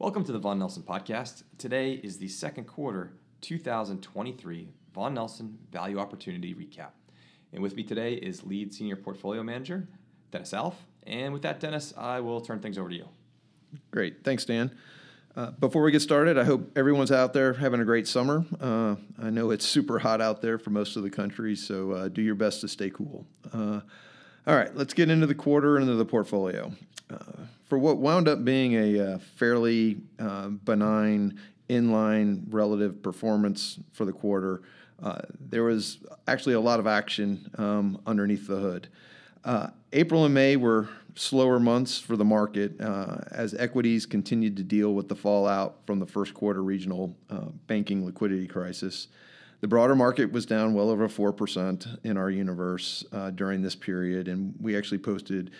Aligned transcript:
Welcome 0.00 0.22
to 0.26 0.32
the 0.32 0.38
Vaughan 0.38 0.60
Nelson 0.60 0.84
Podcast. 0.84 1.42
Today 1.58 1.94
is 1.94 2.18
the 2.18 2.28
second 2.28 2.66
quarter 2.68 3.14
2023 3.40 4.68
Vaughan 4.94 5.12
Nelson 5.12 5.58
Value 5.72 5.98
Opportunity 5.98 6.54
Recap. 6.54 6.90
And 7.52 7.60
with 7.60 7.74
me 7.74 7.82
today 7.82 8.12
is 8.12 8.44
lead 8.44 8.72
senior 8.72 8.94
portfolio 8.94 9.42
manager, 9.42 9.88
Dennis 10.30 10.54
Alff. 10.54 10.76
And 11.04 11.32
with 11.32 11.42
that, 11.42 11.58
Dennis, 11.58 11.92
I 11.98 12.20
will 12.20 12.40
turn 12.40 12.60
things 12.60 12.78
over 12.78 12.90
to 12.90 12.94
you. 12.94 13.08
Great. 13.90 14.22
Thanks, 14.22 14.44
Dan. 14.44 14.70
Uh, 15.34 15.50
before 15.50 15.82
we 15.82 15.90
get 15.90 16.00
started, 16.00 16.38
I 16.38 16.44
hope 16.44 16.78
everyone's 16.78 17.10
out 17.10 17.32
there 17.32 17.54
having 17.54 17.80
a 17.80 17.84
great 17.84 18.06
summer. 18.06 18.46
Uh, 18.60 18.94
I 19.20 19.30
know 19.30 19.50
it's 19.50 19.66
super 19.66 19.98
hot 19.98 20.20
out 20.20 20.40
there 20.40 20.60
for 20.60 20.70
most 20.70 20.94
of 20.94 21.02
the 21.02 21.10
country, 21.10 21.56
so 21.56 21.90
uh, 21.90 22.06
do 22.06 22.22
your 22.22 22.36
best 22.36 22.60
to 22.60 22.68
stay 22.68 22.90
cool. 22.90 23.26
All 24.48 24.56
right, 24.56 24.74
let's 24.74 24.94
get 24.94 25.10
into 25.10 25.26
the 25.26 25.34
quarter 25.34 25.76
and 25.76 25.82
into 25.82 25.96
the 25.96 26.06
portfolio. 26.06 26.72
Uh, 27.10 27.16
for 27.66 27.76
what 27.76 27.98
wound 27.98 28.28
up 28.28 28.46
being 28.46 28.72
a 28.76 28.98
uh, 28.98 29.18
fairly 29.36 29.98
uh, 30.18 30.48
benign 30.48 31.38
inline 31.68 32.44
relative 32.48 33.02
performance 33.02 33.78
for 33.92 34.06
the 34.06 34.12
quarter, 34.12 34.62
uh, 35.02 35.20
there 35.38 35.64
was 35.64 35.98
actually 36.26 36.54
a 36.54 36.60
lot 36.60 36.80
of 36.80 36.86
action 36.86 37.50
um, 37.58 38.00
underneath 38.06 38.46
the 38.46 38.56
hood. 38.56 38.88
Uh, 39.44 39.66
April 39.92 40.24
and 40.24 40.32
May 40.32 40.56
were 40.56 40.88
slower 41.14 41.60
months 41.60 41.98
for 41.98 42.16
the 42.16 42.24
market 42.24 42.80
uh, 42.80 43.18
as 43.30 43.52
equities 43.52 44.06
continued 44.06 44.56
to 44.56 44.62
deal 44.62 44.94
with 44.94 45.08
the 45.08 45.14
fallout 45.14 45.76
from 45.86 45.98
the 45.98 46.06
first 46.06 46.32
quarter 46.32 46.62
regional 46.62 47.14
banking 47.66 48.06
liquidity 48.06 48.46
crisis. 48.46 49.08
The 49.60 49.68
broader 49.68 49.96
market 49.96 50.30
was 50.30 50.46
down 50.46 50.72
well 50.72 50.88
over 50.88 51.08
4% 51.08 52.04
in 52.04 52.16
our 52.16 52.30
universe 52.30 53.04
uh, 53.12 53.30
during 53.30 53.60
this 53.60 53.74
period, 53.74 54.28
and 54.28 54.54
we 54.60 54.76
actually 54.76 54.98
posted 54.98 55.50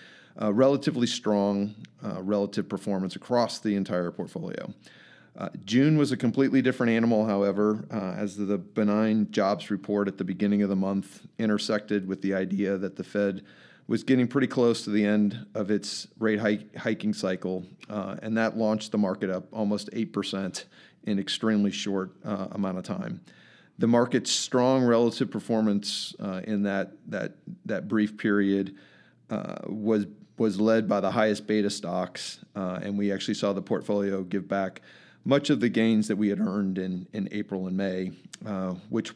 relatively 0.41 1.07
strong 1.07 1.75
uh, 2.05 2.23
relative 2.23 2.69
performance 2.69 3.17
across 3.17 3.59
the 3.59 3.75
entire 3.75 4.11
portfolio. 4.13 4.73
Uh, 5.37 5.49
June 5.65 5.97
was 5.97 6.11
a 6.11 6.17
completely 6.17 6.63
different 6.63 6.91
animal, 6.91 7.27
however, 7.27 7.87
uh, 7.93 8.15
as 8.17 8.37
the 8.37 8.59
benign 8.59 9.31
jobs 9.31 9.71
report 9.71 10.09
at 10.09 10.19
the 10.19 10.25
beginning 10.25 10.63
of 10.63 10.69
the 10.69 10.77
month 10.77 11.23
intersected 11.39 12.07
with 12.07 12.23
the 12.23 12.35
idea 12.35 12.77
that 12.77 12.97
the 12.97 13.05
Fed 13.05 13.43
was 13.87 14.03
getting 14.03 14.27
pretty 14.27 14.47
close 14.47 14.83
to 14.83 14.91
the 14.91 15.05
end 15.05 15.47
of 15.55 15.71
its 15.71 16.09
rate 16.19 16.41
hike, 16.41 16.77
hiking 16.77 17.15
cycle, 17.15 17.65
uh, 17.89 18.17
and 18.23 18.37
that 18.37 18.57
launched 18.57 18.93
the 18.93 18.99
market 18.99 19.31
up 19.31 19.47
almost 19.53 19.91
8% 19.93 20.65
in 21.05 21.19
extremely 21.19 21.71
short 21.71 22.13
amount 22.25 22.79
of 22.79 22.85
time. 22.85 23.21
The 23.79 23.87
market's 23.87 24.31
strong 24.31 24.85
relative 24.85 25.31
performance 25.31 26.15
uh, 26.21 26.41
in 26.45 26.65
that, 26.65 26.93
that, 27.07 27.35
that 27.67 27.89
brief 27.89 28.17
period 28.17 28.77
was 29.67 30.07
was 30.39 30.61
led 30.61 30.89
by 30.89 31.01
the 31.01 31.11
highest 31.11 31.47
beta 31.47 31.69
stocks, 31.69 32.39
uh, 32.55 32.79
and 32.83 32.97
we 32.97 33.13
actually 33.13 33.35
saw 33.35 33.53
the 33.53 33.63
portfolio 33.63 34.23
give 34.23 34.49
back 34.49 34.81
much 35.25 35.51
of 35.51 35.61
the 35.61 35.69
gains 35.69 36.09
that 36.09 36.17
we 36.17 36.29
had 36.29 36.41
earned 36.41 36.79
in, 36.79 37.07
in 37.13 37.29
April 37.33 37.67
and 37.67 37.77
May, 37.77 38.13
uh, 38.47 38.75
which 38.89 39.13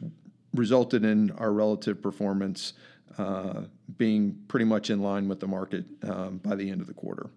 resulted 0.53 1.03
in 1.03 1.31
our 1.31 1.51
relative 1.51 2.01
performance 2.01 2.73
uh, 3.17 3.61
being 3.97 4.37
pretty 4.47 4.65
much 4.65 4.89
in 4.89 5.01
line 5.01 5.27
with 5.27 5.39
the 5.39 5.47
market 5.47 5.85
um, 6.03 6.37
by 6.37 6.55
the 6.55 6.69
end 6.69 6.81
of 6.81 6.87
the 6.87 6.93
quarter. 6.93 7.29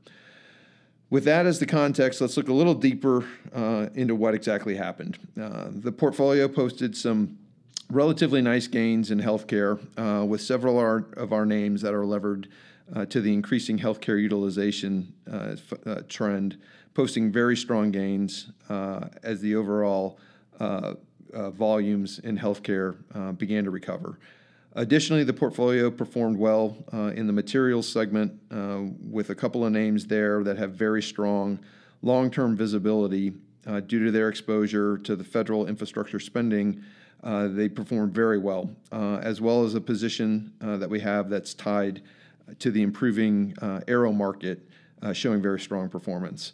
With 1.09 1.25
that 1.25 1.47
as 1.47 1.61
the 1.61 1.67
context, 1.67 2.21
let's 2.21 2.37
look 2.37 2.49
a 2.49 2.53
little 2.53 2.75
deeper 2.75 3.25
uh, 3.55 3.89
into 3.95 4.17
what 4.17 4.35
exactly 4.35 4.75
happened. 4.75 5.19
Uh, 5.41 5.69
the 5.71 5.93
portfolio 5.93 6.49
posted 6.49 6.97
some 6.97 7.39
relatively 7.91 8.43
nice 8.43 8.67
gains 8.67 9.13
in 9.13 9.21
healthcare, 9.21 9.79
uh, 9.97 10.25
with 10.25 10.41
several 10.41 10.81
of 11.17 11.33
our 11.33 11.47
names 11.47 11.81
that 11.83 11.95
are 11.95 12.05
levered 12.05 12.49
uh, 12.95 13.05
to 13.07 13.21
the 13.21 13.33
increasing 13.33 13.79
healthcare 13.79 14.21
utilization 14.21 15.13
uh, 15.33 15.53
f- 15.53 15.73
uh, 15.87 16.03
trend, 16.09 16.59
posting 16.95 17.31
very 17.31 17.57
strong 17.57 17.93
gains 17.93 18.51
as 19.23 19.41
the 19.41 19.55
overall 19.55 20.19
volumes 21.33 22.19
in 22.21 22.37
healthcare 22.37 22.97
began 23.39 23.63
to 23.63 23.71
recover. 23.71 24.19
Additionally, 24.77 25.25
the 25.25 25.33
portfolio 25.33 25.91
performed 25.91 26.39
well 26.39 26.77
in 27.15 27.27
the 27.27 27.33
materials 27.33 27.89
segment 27.89 28.39
with 29.11 29.31
a 29.31 29.35
couple 29.35 29.65
of 29.65 29.73
names 29.73 30.07
there 30.07 30.45
that 30.45 30.59
have 30.59 30.73
very 30.73 31.03
strong 31.03 31.59
long 32.03 32.31
term 32.31 32.55
visibility 32.55 33.33
due 33.87 34.05
to 34.05 34.11
their 34.11 34.29
exposure 34.29 34.99
to 34.99 35.17
the 35.17 35.25
federal 35.25 35.67
infrastructure 35.67 36.21
spending. 36.21 36.85
Uh, 37.23 37.49
they 37.49 37.69
performed 37.69 38.15
very 38.15 38.39
well, 38.39 38.71
uh, 38.93 39.17
as 39.17 39.41
well 39.41 39.65
as 39.65 39.75
a 39.75 39.81
position 39.81 40.53
uh, 40.61 40.77
that 40.77 40.89
we 40.89 41.01
have 41.01 41.29
that's 41.29 41.55
tied 41.55 42.03
to 42.59 42.71
the 42.71 42.83
improving 42.83 43.55
uh, 43.61 43.81
aero 43.89 44.13
market, 44.13 44.69
uh, 45.03 45.13
showing 45.13 45.43
very 45.43 45.59
strong 45.59 45.89
performance. 45.89 46.53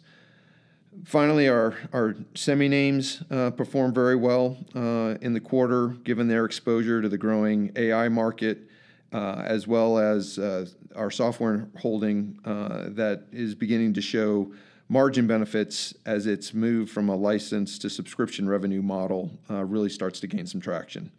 Finally, 1.05 1.47
our, 1.49 1.75
our 1.91 2.15
semi 2.35 2.67
names 2.67 3.23
uh, 3.29 3.51
performed 3.51 3.95
very 3.95 4.15
well 4.15 4.57
uh, 4.75 5.15
in 5.21 5.33
the 5.33 5.39
quarter, 5.39 5.89
given 6.03 6.27
their 6.27 6.45
exposure 6.45 7.01
to 7.01 7.09
the 7.09 7.17
growing 7.17 7.71
AI 7.75 8.07
market, 8.09 8.69
uh, 9.11 9.43
as 9.45 9.67
well 9.67 9.97
as 9.97 10.39
uh, 10.39 10.65
our 10.95 11.11
software 11.11 11.67
holding 11.79 12.39
that 12.43 13.23
is 13.31 13.55
beginning 13.55 13.93
to 13.93 14.01
show 14.01 14.51
margin 14.89 15.25
benefits 15.27 15.93
as 16.05 16.27
its 16.27 16.53
move 16.53 16.89
from 16.89 17.09
a 17.09 17.15
license 17.15 17.79
to 17.79 17.89
subscription 17.89 18.47
revenue 18.47 18.81
model 18.81 19.31
really 19.49 19.89
starts 19.89 20.19
to 20.19 20.27
gain 20.27 20.45
some 20.45 20.61
traction. 20.61 21.11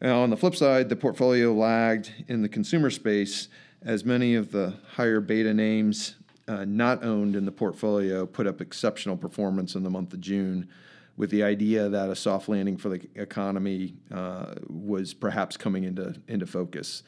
Now, 0.00 0.20
on 0.22 0.30
the 0.30 0.36
flip 0.36 0.54
side, 0.54 0.88
the 0.88 0.96
portfolio 0.96 1.52
lagged 1.52 2.12
in 2.28 2.42
the 2.42 2.48
consumer 2.48 2.90
space 2.90 3.48
as 3.82 4.04
many 4.04 4.34
of 4.34 4.52
the 4.52 4.74
higher 4.94 5.20
beta 5.20 5.54
names 5.54 6.16
uh, 6.48 6.64
not 6.64 7.04
owned 7.04 7.34
in 7.34 7.44
the 7.44 7.52
portfolio 7.52 8.26
put 8.26 8.46
up 8.46 8.60
exceptional 8.60 9.16
performance 9.16 9.74
in 9.74 9.82
the 9.82 9.90
month 9.90 10.12
of 10.12 10.20
June, 10.20 10.68
with 11.16 11.30
the 11.30 11.42
idea 11.42 11.88
that 11.88 12.10
a 12.10 12.16
soft 12.16 12.48
landing 12.48 12.76
for 12.76 12.90
the 12.90 13.00
economy 13.14 13.94
uh, 14.12 14.54
was 14.68 15.14
perhaps 15.14 15.56
coming 15.56 15.84
into, 15.84 16.14
into 16.28 16.46
focus. 16.46 17.02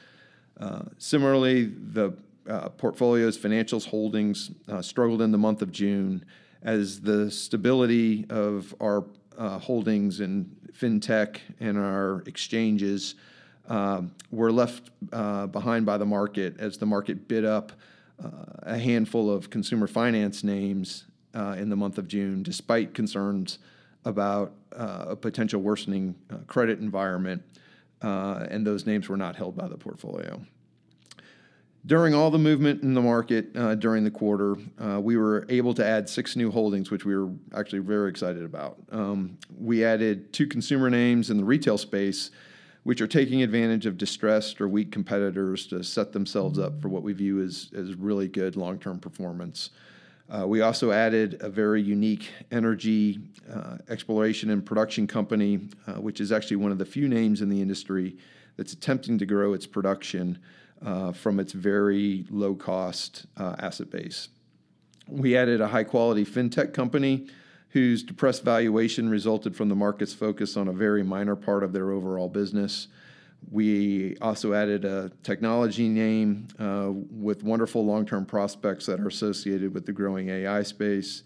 Uh, 0.58 0.82
similarly, 0.96 1.66
the 1.66 2.12
uh, 2.48 2.68
portfolio's 2.70 3.36
financials 3.36 3.86
holdings 3.86 4.50
uh, 4.68 4.80
struggled 4.80 5.20
in 5.20 5.30
the 5.30 5.38
month 5.38 5.60
of 5.60 5.70
June 5.70 6.24
as 6.62 7.00
the 7.00 7.30
stability 7.30 8.24
of 8.30 8.74
our 8.80 9.04
uh, 9.36 9.58
holdings 9.58 10.20
in 10.20 10.50
fintech 10.72 11.38
and 11.60 11.78
our 11.78 12.22
exchanges 12.26 13.14
were 14.30 14.50
left 14.50 14.90
behind 15.52 15.84
by 15.84 15.98
the 15.98 16.06
market 16.06 16.58
as 16.58 16.78
the 16.78 16.86
market 16.86 17.28
bid 17.28 17.44
up 17.44 17.72
a 18.62 18.78
handful 18.78 19.30
of 19.30 19.50
consumer 19.50 19.86
finance 19.86 20.42
names 20.44 21.04
uh, 21.34 21.54
in 21.58 21.68
the 21.68 21.76
month 21.76 21.98
of 21.98 22.08
June, 22.08 22.42
despite 22.42 22.94
concerns 22.94 23.58
about 24.04 24.52
uh, 24.76 25.06
a 25.08 25.16
potential 25.16 25.60
worsening 25.60 26.14
uh, 26.30 26.36
credit 26.46 26.78
environment, 26.80 27.42
uh, 28.02 28.46
and 28.50 28.66
those 28.66 28.86
names 28.86 29.08
were 29.08 29.16
not 29.16 29.36
held 29.36 29.56
by 29.56 29.68
the 29.68 29.76
portfolio. 29.76 30.40
During 31.86 32.14
all 32.14 32.30
the 32.30 32.38
movement 32.38 32.82
in 32.82 32.92
the 32.92 33.00
market 33.00 33.54
during 33.80 34.04
the 34.04 34.10
quarter, 34.10 34.56
we 34.98 35.16
were 35.16 35.46
able 35.48 35.72
to 35.74 35.86
add 35.86 36.08
six 36.08 36.36
new 36.36 36.50
holdings, 36.50 36.90
which 36.90 37.06
we 37.06 37.16
were 37.16 37.30
actually 37.54 37.78
very 37.78 38.10
excited 38.10 38.42
about. 38.42 38.78
Um, 38.90 39.38
we 39.56 39.84
added 39.84 40.32
two 40.32 40.46
consumer 40.46 40.90
names 40.90 41.30
in 41.30 41.38
the 41.38 41.44
retail 41.44 41.78
space 41.78 42.30
which 42.88 43.02
are 43.02 43.06
taking 43.06 43.42
advantage 43.42 43.84
of 43.84 43.98
distressed 43.98 44.62
or 44.62 44.66
weak 44.66 44.90
competitors 44.90 45.66
to 45.66 45.84
set 45.84 46.10
themselves 46.10 46.58
up 46.58 46.80
for 46.80 46.88
what 46.88 47.02
we 47.02 47.12
view 47.12 47.38
as, 47.42 47.70
as 47.76 47.94
really 47.96 48.26
good 48.26 48.56
long 48.56 48.78
term 48.78 48.98
performance. 48.98 49.68
Uh, 50.30 50.46
we 50.46 50.62
also 50.62 50.90
added 50.90 51.36
a 51.42 51.50
very 51.50 51.82
unique 51.82 52.30
energy 52.50 53.20
uh, 53.52 53.76
exploration 53.90 54.48
and 54.48 54.64
production 54.64 55.06
company, 55.06 55.68
uh, 55.86 56.00
which 56.00 56.18
is 56.18 56.32
actually 56.32 56.56
one 56.56 56.72
of 56.72 56.78
the 56.78 56.84
few 56.86 57.08
names 57.08 57.42
in 57.42 57.50
the 57.50 57.60
industry 57.60 58.16
that's 58.56 58.72
attempting 58.72 59.18
to 59.18 59.26
grow 59.26 59.52
its 59.52 59.66
production 59.66 60.38
uh, 60.82 61.12
from 61.12 61.38
its 61.38 61.52
very 61.52 62.24
low 62.30 62.54
cost 62.54 63.26
uh, 63.36 63.54
asset 63.58 63.90
base. 63.90 64.30
We 65.06 65.36
added 65.36 65.60
a 65.60 65.68
high 65.68 65.84
quality 65.84 66.24
fintech 66.24 66.72
company 66.72 67.26
whose 67.70 68.02
depressed 68.02 68.44
valuation 68.44 69.08
resulted 69.08 69.54
from 69.54 69.68
the 69.68 69.74
market's 69.74 70.14
focus 70.14 70.56
on 70.56 70.68
a 70.68 70.72
very 70.72 71.02
minor 71.02 71.36
part 71.36 71.62
of 71.62 71.72
their 71.72 71.90
overall 71.90 72.28
business. 72.28 72.88
We 73.50 74.16
also 74.20 74.52
added 74.52 74.84
a 74.84 75.10
technology 75.22 75.88
name 75.88 76.48
uh, 76.58 76.90
with 76.92 77.44
wonderful 77.44 77.84
long 77.84 78.06
term 78.06 78.24
prospects 78.24 78.86
that 78.86 79.00
are 79.00 79.08
associated 79.08 79.74
with 79.74 79.86
the 79.86 79.92
growing 79.92 80.28
AI 80.28 80.62
space. 80.62 81.22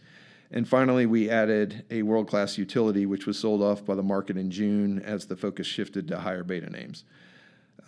And 0.50 0.68
finally, 0.68 1.06
we 1.06 1.30
added 1.30 1.84
a 1.90 2.02
world 2.02 2.28
class 2.28 2.58
utility, 2.58 3.06
which 3.06 3.26
was 3.26 3.38
sold 3.38 3.62
off 3.62 3.84
by 3.84 3.94
the 3.94 4.02
market 4.02 4.36
in 4.36 4.50
June 4.50 5.00
as 5.00 5.26
the 5.26 5.36
focus 5.36 5.66
shifted 5.66 6.06
to 6.08 6.18
higher 6.18 6.44
beta 6.44 6.68
names. 6.68 7.04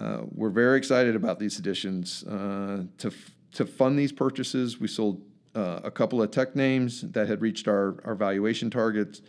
Uh, 0.00 0.22
we're 0.32 0.48
very 0.48 0.78
excited 0.78 1.14
about 1.14 1.38
these 1.38 1.58
additions. 1.58 2.24
Uh, 2.24 2.84
to, 2.98 3.08
f- 3.08 3.30
to 3.52 3.66
fund 3.66 3.98
these 3.98 4.12
purchases, 4.12 4.80
we 4.80 4.88
sold 4.88 5.20
uh, 5.54 5.80
a 5.84 5.90
couple 5.90 6.20
of 6.22 6.30
tech 6.30 6.56
names 6.56 7.02
that 7.12 7.28
had 7.28 7.40
reached 7.40 7.68
our, 7.68 7.96
our 8.04 8.14
valuation 8.14 8.70
targets, 8.70 9.22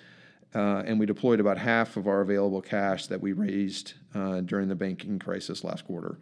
uh, 0.53 0.83
and 0.85 0.99
we 0.99 1.05
deployed 1.05 1.39
about 1.39 1.57
half 1.57 1.97
of 1.97 2.07
our 2.07 2.21
available 2.21 2.61
cash 2.61 3.07
that 3.07 3.21
we 3.21 3.33
raised 3.33 3.93
uh, 4.13 4.41
during 4.41 4.67
the 4.67 4.75
banking 4.75 5.19
crisis 5.19 5.63
last 5.63 5.85
quarter. 5.85 6.17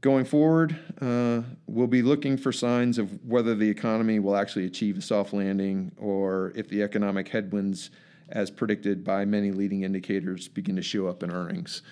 Going 0.00 0.24
forward, 0.24 0.76
uh, 1.00 1.42
we'll 1.68 1.86
be 1.86 2.02
looking 2.02 2.36
for 2.36 2.50
signs 2.50 2.98
of 2.98 3.24
whether 3.24 3.54
the 3.54 3.68
economy 3.68 4.18
will 4.18 4.34
actually 4.34 4.66
achieve 4.66 4.98
a 4.98 5.02
soft 5.02 5.32
landing 5.32 5.92
or 5.96 6.52
if 6.56 6.68
the 6.68 6.82
economic 6.82 7.28
headwinds, 7.28 7.90
as 8.30 8.50
predicted 8.50 9.04
by 9.04 9.24
many 9.24 9.52
leading 9.52 9.82
indicators, 9.82 10.48
begin 10.48 10.74
to 10.74 10.82
show 10.82 11.06
up 11.06 11.22
in 11.22 11.30
earnings. 11.30 11.82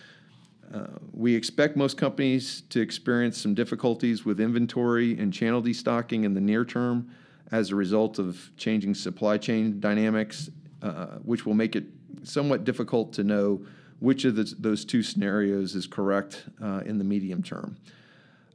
Uh, 0.73 0.87
we 1.13 1.35
expect 1.35 1.77
most 1.77 1.97
companies 1.97 2.63
to 2.69 2.81
experience 2.81 3.37
some 3.37 3.55
difficulties 3.55 4.25
with 4.25 4.41
inventory 4.41 5.19
and 5.19 5.33
channel 5.33 5.61
destocking 5.61 6.25
in 6.25 6.35
the 6.35 6.41
near 6.41 6.65
term 6.65 7.11
as 7.51 7.71
a 7.71 7.75
result 7.75 8.19
of 8.19 8.51
changing 8.57 8.95
supply 8.95 9.37
chain 9.37 9.81
dynamics, 9.81 10.51
uh, 10.83 11.07
which 11.25 11.45
will 11.45 11.55
make 11.55 11.75
it 11.75 11.85
somewhat 12.23 12.65
difficult 12.65 13.13
to 13.13 13.25
know 13.25 13.61
which 13.99 14.25
of 14.25 14.37
the, 14.37 14.55
those 14.59 14.85
two 14.85 15.03
scenarios 15.03 15.75
is 15.75 15.87
correct 15.87 16.45
uh, 16.63 16.83
in 16.87 16.99
the 16.99 17.05
medium 17.05 17.43
term. 17.43 17.77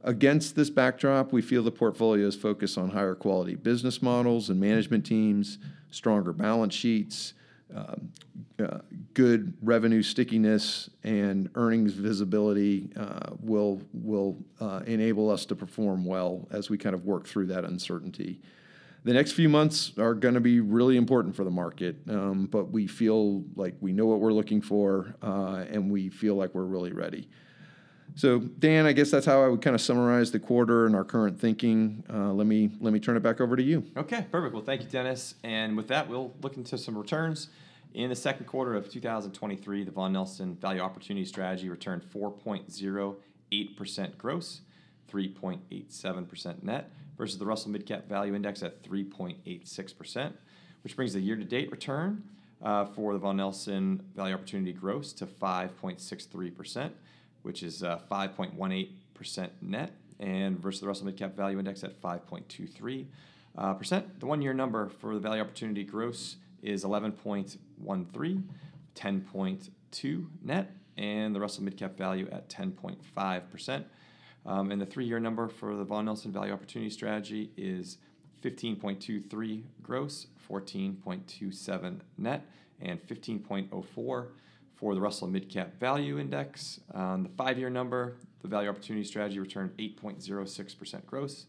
Against 0.02 0.54
this 0.54 0.70
backdrop, 0.70 1.32
we 1.32 1.42
feel 1.42 1.62
the 1.62 1.70
portfolio's 1.70 2.36
focus 2.36 2.78
on 2.78 2.90
higher 2.90 3.14
quality 3.14 3.56
business 3.56 4.00
models 4.00 4.48
and 4.48 4.60
management 4.60 5.04
teams, 5.04 5.58
stronger 5.90 6.32
balance 6.32 6.74
sheets, 6.74 7.34
uh, 7.74 7.96
uh, 8.62 8.78
good 9.14 9.52
revenue 9.62 10.02
stickiness, 10.02 10.88
and 11.04 11.50
earnings 11.54 11.92
visibility 11.92 12.90
uh, 12.96 13.30
will 13.40 13.82
will 13.92 14.36
uh, 14.60 14.80
enable 14.86 15.30
us 15.30 15.44
to 15.46 15.54
perform 15.54 16.04
well 16.04 16.46
as 16.50 16.70
we 16.70 16.78
kind 16.78 16.94
of 16.94 17.04
work 17.04 17.26
through 17.26 17.46
that 17.46 17.64
uncertainty. 17.64 18.40
The 19.04 19.12
next 19.12 19.32
few 19.32 19.48
months 19.48 19.92
are 19.98 20.14
going 20.14 20.34
to 20.34 20.40
be 20.40 20.60
really 20.60 20.96
important 20.96 21.36
for 21.36 21.44
the 21.44 21.50
market, 21.50 21.96
um, 22.08 22.46
but 22.46 22.70
we 22.70 22.86
feel 22.86 23.44
like 23.54 23.74
we 23.80 23.92
know 23.92 24.06
what 24.06 24.20
we're 24.20 24.32
looking 24.32 24.60
for, 24.60 25.14
uh, 25.22 25.64
and 25.70 25.90
we 25.90 26.08
feel 26.08 26.34
like 26.34 26.54
we're 26.54 26.64
really 26.64 26.92
ready. 26.92 27.28
So, 28.14 28.38
Dan, 28.38 28.86
I 28.86 28.92
guess 28.92 29.10
that's 29.10 29.26
how 29.26 29.42
I 29.42 29.48
would 29.48 29.60
kind 29.60 29.74
of 29.74 29.80
summarize 29.80 30.30
the 30.30 30.38
quarter 30.38 30.86
and 30.86 30.96
our 30.96 31.04
current 31.04 31.38
thinking. 31.38 32.04
Uh, 32.12 32.32
let 32.32 32.46
me 32.46 32.70
let 32.80 32.92
me 32.92 33.00
turn 33.00 33.16
it 33.16 33.22
back 33.22 33.40
over 33.40 33.56
to 33.56 33.62
you. 33.62 33.84
Okay, 33.96 34.26
perfect. 34.30 34.54
Well, 34.54 34.62
thank 34.62 34.82
you, 34.82 34.88
Dennis. 34.88 35.34
And 35.44 35.76
with 35.76 35.88
that, 35.88 36.08
we'll 36.08 36.32
look 36.40 36.56
into 36.56 36.78
some 36.78 36.96
returns. 36.96 37.48
In 37.94 38.10
the 38.10 38.16
second 38.16 38.46
quarter 38.46 38.74
of 38.74 38.90
2023, 38.90 39.84
the 39.84 39.90
Vaughan 39.90 40.12
Nelson 40.12 40.54
Value 40.56 40.80
Opportunity 40.80 41.24
Strategy 41.24 41.70
returned 41.70 42.02
4.08% 42.02 44.18
gross, 44.18 44.60
3.87% 45.10 46.62
net, 46.62 46.90
versus 47.16 47.38
the 47.38 47.46
Russell 47.46 47.70
Midcap 47.70 48.04
Value 48.04 48.34
Index 48.34 48.62
at 48.62 48.82
3.86%, 48.82 50.32
which 50.84 50.94
brings 50.94 51.14
the 51.14 51.20
year-to-date 51.20 51.70
return 51.70 52.22
uh, 52.62 52.84
for 52.84 53.14
the 53.14 53.18
Vaughan 53.18 53.38
Nelson 53.38 54.02
Value 54.14 54.34
Opportunity 54.34 54.74
gross 54.74 55.14
to 55.14 55.24
5.63% 55.24 56.90
which 57.46 57.62
is 57.62 57.84
uh, 57.84 58.00
5.18% 58.10 59.48
net, 59.62 59.92
and 60.18 60.58
versus 60.58 60.80
the 60.80 60.86
Russell 60.88 61.06
Midcap 61.06 61.34
Value 61.34 61.60
Index 61.60 61.84
at 61.84 62.02
5.23%. 62.02 63.06
Uh. 63.56 63.74
The 64.18 64.26
one 64.26 64.42
year 64.42 64.52
number 64.52 64.88
for 64.88 65.14
the 65.14 65.20
Value 65.20 65.40
Opportunity 65.40 65.84
gross 65.84 66.36
is 66.60 66.84
11.13, 66.84 68.42
10.2 68.96 70.26
net, 70.42 70.72
and 70.96 71.34
the 71.34 71.38
Russell 71.38 71.62
Midcap 71.62 71.96
Value 71.96 72.28
at 72.32 72.48
10.5%. 72.48 73.84
Um, 74.44 74.72
and 74.72 74.80
the 74.80 74.86
three 74.86 75.06
year 75.06 75.20
number 75.20 75.46
for 75.46 75.76
the 75.76 75.84
Vaughan 75.84 76.06
Nelson 76.06 76.32
Value 76.32 76.52
Opportunity 76.52 76.90
Strategy 76.90 77.52
is 77.56 77.98
15.23 78.42 79.62
gross, 79.82 80.26
14.27 80.50 82.00
net, 82.18 82.44
and 82.80 83.00
15.04 83.06 84.26
for 84.76 84.94
the 84.94 85.00
Russell 85.00 85.28
Midcap 85.28 85.74
Value 85.80 86.18
Index. 86.18 86.80
On 86.94 87.22
the 87.22 87.28
five 87.30 87.58
year 87.58 87.70
number, 87.70 88.16
the 88.42 88.48
Value 88.48 88.68
Opportunity 88.68 89.04
Strategy 89.04 89.38
returned 89.40 89.76
8.06% 89.78 91.06
gross, 91.06 91.46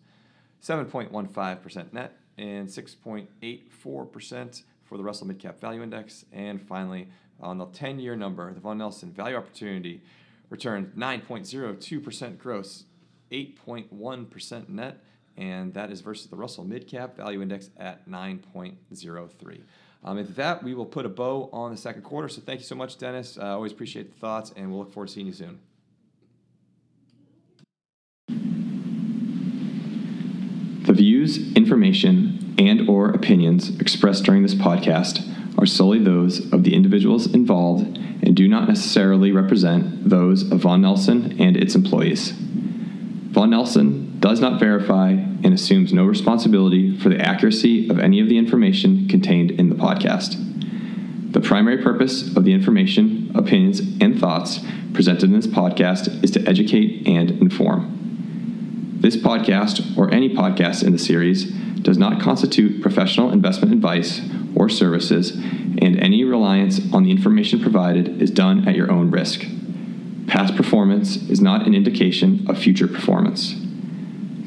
7.15% 0.63 1.94
net, 1.94 2.18
and 2.38 2.68
6.84% 2.68 4.63
for 4.83 4.97
the 4.97 5.03
Russell 5.03 5.27
Midcap 5.27 5.59
Value 5.59 5.83
Index. 5.83 6.25
And 6.31 6.62
finally, 6.62 7.09
on 7.39 7.57
the 7.57 7.65
10 7.65 8.00
year 8.00 8.15
number, 8.15 8.51
the 8.53 8.59
Vaughan 8.59 8.77
Nelson 8.77 9.12
Value 9.12 9.35
Opportunity 9.35 10.01
returned 10.50 10.94
9.02% 10.95 12.38
gross, 12.38 12.85
8.1% 13.31 14.69
net, 14.69 15.03
and 15.35 15.74
that 15.74 15.91
is 15.91 16.01
versus 16.01 16.27
the 16.27 16.35
Russell 16.38 16.65
Midcap 16.65 17.15
Value 17.15 17.41
Index 17.41 17.69
at 17.77 18.09
9.03. 18.09 19.62
Um, 20.03 20.17
and 20.17 20.27
with 20.27 20.35
that, 20.38 20.63
we 20.63 20.73
will 20.73 20.85
put 20.85 21.05
a 21.05 21.09
bow 21.09 21.49
on 21.51 21.71
the 21.71 21.77
second 21.77 22.03
quarter. 22.03 22.29
So 22.29 22.41
thank 22.41 22.59
you 22.59 22.65
so 22.65 22.75
much, 22.75 22.97
Dennis. 22.97 23.38
I 23.38 23.49
uh, 23.49 23.55
always 23.55 23.71
appreciate 23.71 24.13
the 24.13 24.19
thoughts, 24.19 24.53
and 24.55 24.69
we'll 24.69 24.79
look 24.79 24.94
forward 24.94 25.07
to 25.07 25.13
seeing 25.13 25.27
you 25.27 25.33
soon. 25.33 25.59
The 30.85 30.94
views, 30.94 31.51
information, 31.53 32.55
and 32.57 32.88
or 32.88 33.09
opinions 33.09 33.77
expressed 33.79 34.23
during 34.23 34.44
this 34.44 34.55
podcast 34.55 35.21
are 35.57 35.65
solely 35.65 36.00
those 36.00 36.51
of 36.53 36.63
the 36.63 36.73
individuals 36.73 37.27
involved 37.33 37.97
and 37.97 38.35
do 38.35 38.47
not 38.47 38.67
necessarily 38.67 39.31
represent 39.31 40.09
those 40.09 40.50
of 40.50 40.59
Vaughan 40.59 40.81
Nelson 40.81 41.41
and 41.41 41.57
its 41.57 41.75
employees. 41.75 42.31
Vaughan 42.31 43.50
Nelson 43.50 44.06
does 44.19 44.39
not 44.39 44.59
verify, 44.59 45.09
and 45.09 45.53
assumes 45.53 45.93
no 45.93 46.03
responsibility 46.05 46.97
for 46.97 47.09
the 47.09 47.19
accuracy 47.19 47.89
of 47.89 47.99
any 47.99 48.19
of 48.19 48.29
the 48.29 48.37
information 48.37 49.07
contained 49.07 49.51
in 49.51 49.69
the 49.69 49.75
podcast. 49.75 50.43
The 51.33 51.41
primary 51.41 51.83
purpose 51.83 52.35
of 52.35 52.43
the 52.43 52.53
information, 52.53 53.31
opinions, 53.35 53.79
and 53.79 54.19
thoughts 54.19 54.59
presented 54.93 55.25
in 55.25 55.33
this 55.33 55.45
podcast 55.45 56.23
is 56.23 56.31
to 56.31 56.47
educate 56.47 57.07
and 57.07 57.29
inform. 57.29 58.97
This 59.01 59.15
podcast, 59.15 59.95
or 59.95 60.11
any 60.11 60.33
podcast 60.33 60.83
in 60.83 60.93
the 60.93 60.97
series, 60.97 61.51
does 61.81 61.99
not 61.99 62.19
constitute 62.19 62.81
professional 62.81 63.31
investment 63.31 63.71
advice 63.71 64.21
or 64.55 64.69
services, 64.69 65.31
and 65.31 65.99
any 65.99 66.23
reliance 66.23 66.81
on 66.91 67.03
the 67.03 67.11
information 67.11 67.61
provided 67.61 68.19
is 68.19 68.31
done 68.31 68.67
at 68.67 68.75
your 68.75 68.91
own 68.91 69.11
risk. 69.11 69.45
Past 70.25 70.55
performance 70.55 71.17
is 71.29 71.39
not 71.39 71.67
an 71.67 71.75
indication 71.75 72.49
of 72.49 72.57
future 72.57 72.87
performance. 72.87 73.66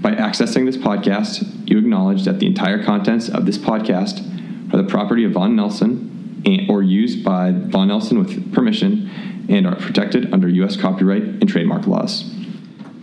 By 0.00 0.12
accessing 0.12 0.64
this 0.64 0.78
podcast, 0.78 1.68
you 1.68 1.78
acknowledge 1.78 2.24
that 2.24 2.38
the 2.38 2.46
entire 2.46 2.82
contents 2.82 3.28
of 3.28 3.44
this 3.44 3.58
podcast 3.58 4.24
are 4.72 4.78
the 4.78 4.88
property 4.88 5.24
of 5.24 5.32
Vaughan 5.32 5.54
Nelson 5.54 6.42
and, 6.46 6.70
or 6.70 6.82
used 6.82 7.22
by 7.22 7.52
Vaughan 7.52 7.88
Nelson 7.88 8.18
with 8.18 8.52
permission 8.54 9.46
and 9.50 9.66
are 9.66 9.76
protected 9.76 10.32
under 10.32 10.48
U.S. 10.48 10.76
copyright 10.76 11.22
and 11.22 11.48
trademark 11.48 11.86
laws. 11.86 12.32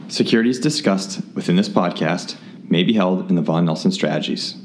Securities 0.07 0.59
discussed 0.59 1.21
within 1.35 1.55
this 1.55 1.69
podcast 1.69 2.35
may 2.63 2.83
be 2.83 2.93
held 2.93 3.29
in 3.29 3.35
the 3.35 3.43
Vaughan 3.43 3.65
Nelson 3.65 3.91
strategies. 3.91 4.55